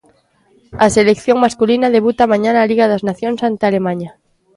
[0.85, 4.11] A selección masculina debuta mañá na Liga das Nacións ante Alemaña.